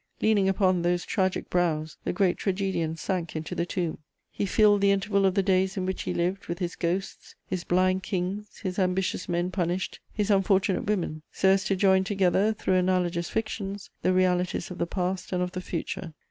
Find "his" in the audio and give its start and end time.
6.57-6.75, 7.45-7.63, 8.63-8.79, 10.11-10.31